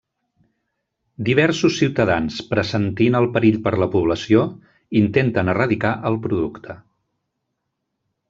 Diversos 1.25 1.75
ciutadans, 1.81 2.37
pressentint 2.53 3.17
el 3.19 3.27
perill 3.35 3.59
per 3.67 3.73
la 3.83 3.89
població, 3.95 4.45
intenten 5.01 5.53
erradicar 5.55 5.93
el 6.11 6.17
producte. 6.27 6.79